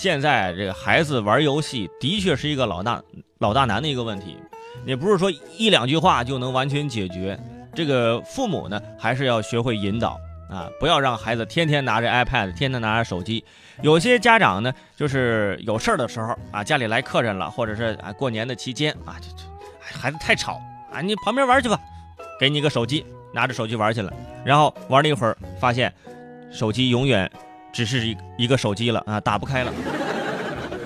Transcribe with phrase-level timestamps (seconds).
[0.00, 3.02] 现在这个孩子玩游戏的确是一个老大
[3.36, 4.34] 老大难的一个问题，
[4.86, 7.38] 也不是说一两句话就能完全解决。
[7.74, 10.18] 这个父母呢，还是要学会引导
[10.48, 13.44] 啊，不要让孩子天天拿着 iPad，天天拿着手机。
[13.82, 19.44] 有些家长呢，就是有事儿的时候啊，家里来客人了，或者是啊过年的期间啊，就就
[19.78, 20.58] 孩子太吵
[20.90, 21.78] 啊，你旁边玩去吧，
[22.40, 23.04] 给你个手机，
[23.34, 24.10] 拿着手机玩去了，
[24.46, 25.92] 然后玩了一会儿，发现
[26.50, 27.30] 手机永远
[27.72, 29.72] 只是一一个手机了啊，打不开了，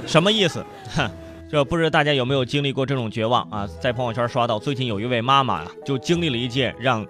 [0.07, 0.65] 什么意思？
[0.95, 1.11] 哼。
[1.51, 3.69] 这不知道大家有没有经历过这种绝望啊？
[3.81, 7.07] 在朋友圈刷到，最近有一位妈妈啊，就经历了一件让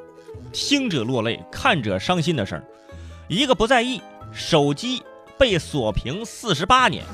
[0.53, 2.65] 听者落泪、看者伤心的事儿。
[3.27, 5.03] 一个不在意，手机
[5.39, 7.05] 被锁屏四十八年。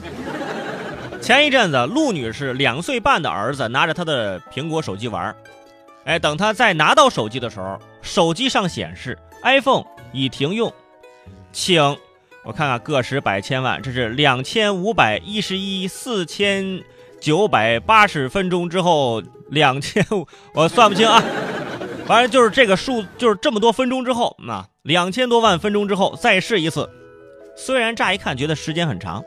[1.23, 5.33] 前一阵子，陆女士两岁半的儿子拿着她的苹果手机玩，
[6.05, 10.73] 哎，等他再拿到手机的时候，手机上显示 iPhone 已停用，
[11.53, 11.97] 请
[12.45, 16.83] 我看看个十百千万，这是两千五百一十一四千。
[17.21, 20.03] 九百八十分钟之后，两千，
[20.55, 21.23] 我算不清啊，
[22.09, 26.89] 反正就是这个数，就是这么多分钟之后，那两千多万分钟之后再试一次。
[27.55, 29.23] 虽然乍一看觉得时间很长，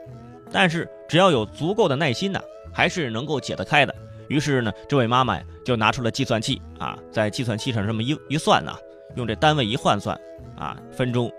[0.50, 2.40] 但是只要有足够的耐心呢，
[2.72, 3.94] 还是能够解得开的。
[4.26, 8.74] 于是呢，这位妈妈就拿出了计算器啊，在计算器上这么一一算呢，
[9.14, 10.18] 用这单位一换算
[10.56, 11.30] 啊，分钟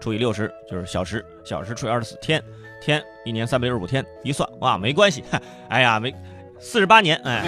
[0.00, 2.42] 除以六十就是小时，小时除以二十四天。
[2.82, 5.22] 天一年三百六十五天，一算哇，没关系。
[5.68, 6.14] 哎呀，没
[6.58, 7.44] 四十八年，哎，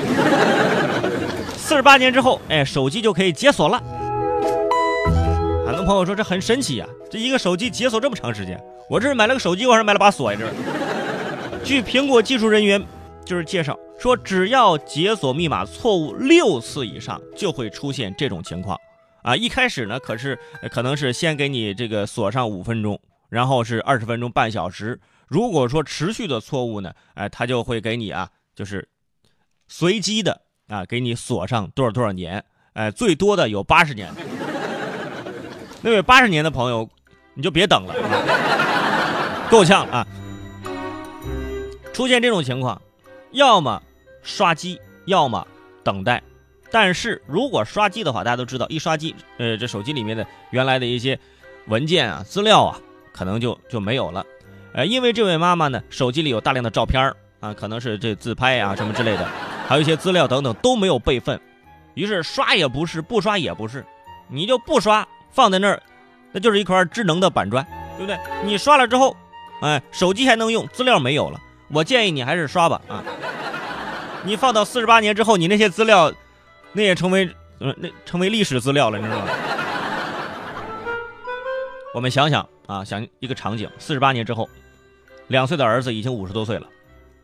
[1.57, 3.83] 四十八年之后，哎，手机就可以解锁了。
[5.65, 8.63] 很多朋友说这很神奇呀，这一个手机解锁这么长时间。
[8.91, 10.39] 我这是买了个手机，我还是买了把锁呀？
[10.39, 10.53] 这是。
[11.65, 12.85] 据苹果技术人员
[13.25, 18.79] 就是介绍说，只要解锁密码错误六次以上，就会出现这种情况。
[19.23, 20.39] 啊，一开始呢，可是
[20.71, 25.01] 可能是先给你这个锁上五分钟，然后是二十分钟、半小时。
[25.29, 28.87] 如果说持续的错误呢，哎，他就会给你啊，就是
[29.69, 34.13] 随机的啊，给你锁上多少多少年，哎，最多的有八十年。
[35.81, 36.89] 那位八十年的朋友，
[37.35, 40.07] 你就别等了，够呛啊！
[41.93, 42.81] 出现这种情况，
[43.33, 43.83] 要么
[44.23, 45.47] 刷机，要么
[45.83, 46.23] 等待。
[46.73, 51.17] 但是如果刷机的话，大家都知道，一刷机，呃，这手机里面的原来的一些
[51.67, 52.79] 文件啊、资料啊，
[53.13, 54.25] 可能就就没有了。
[54.73, 59.29] 呃，因为这位妈妈呢，手机里有大量的照片啊，可能是这自拍啊什么之类的，
[59.69, 61.39] 还有一些资料等等都没有备份，
[61.93, 63.85] 于是刷也不是，不刷也不是，
[64.29, 65.83] 你就不刷，放在那儿，
[66.33, 67.63] 那就是一块智能的板砖，
[67.99, 68.19] 对不对？
[68.45, 69.15] 你刷了之后，
[69.61, 73.05] 哎，手机还能用，资料没有了，我建议你还是刷吧啊。
[74.25, 76.11] 你放到四十八年之后，你那些资料，
[76.73, 77.29] 那也成为
[77.59, 79.27] 呃那成为历史资料了，你知道吗？
[81.95, 84.49] 我们想想啊，想一个场景，四十八年之后。
[85.29, 86.67] 两岁的儿子已经五十多岁了，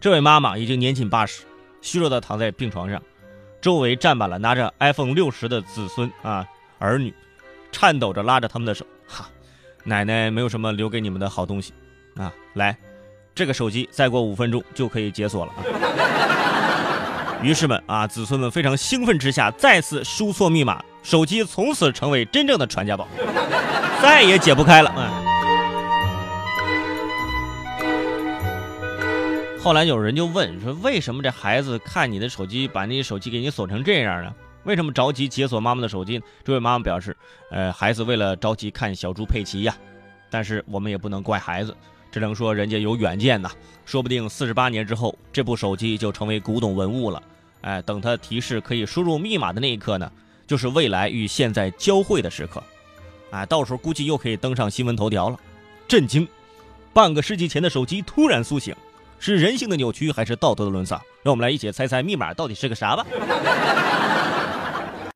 [0.01, 1.43] 这位妈妈已经年近八十，
[1.83, 3.03] 虚弱的躺在病床上，
[3.61, 6.47] 周围站满了拿着 iPhone 六十的子孙啊
[6.79, 7.13] 儿女，
[7.71, 9.29] 颤抖着拉着他们的手，哈，
[9.85, 11.75] 奶奶没有什么留给你们的好东西，
[12.17, 12.75] 啊，来，
[13.35, 15.61] 这个手机再过五分钟就可以解锁了啊。
[17.41, 23.07] 于是们啊，子孙们非常兴奋之下，再次输错密码，手机从此成为真正的传家宝，
[24.03, 24.91] 再也解不开了。
[24.91, 25.25] 啊。
[29.63, 34.35] 后来有人就问说：“为什么这孩子看你的手机，把那手机给你锁成这样呢？
[34.65, 37.17] 为什么着急解锁妈妈的手机？”这位妈妈表示
[37.53, 39.75] ：“呃，孩子为了着急看小猪佩奇呀。
[40.31, 41.77] 但是我们也不能怪孩子，
[42.19, 43.49] 只能说人家有远见呐。
[43.85, 47.23] 说不定四十八年之后，这部手机就成为古董文物了。
[47.61, 50.11] 哎，等他提示可以输入密码的那一刻呢，
[50.47, 52.63] 就是未来与现在交汇的时刻。
[53.31, 55.39] 啊，到时候估计又可以登上新闻头条了。
[55.87, 56.27] 震惊！
[56.93, 58.75] 半个世纪前的手机突然苏醒。”
[59.21, 61.01] 是人性的扭曲，还是道德的沦丧？
[61.23, 63.07] 让我们来一起猜猜密码到底是个啥吧。